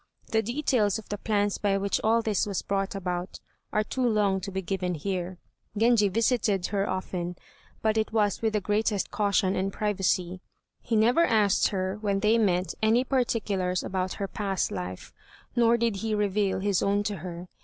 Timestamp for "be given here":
4.49-5.37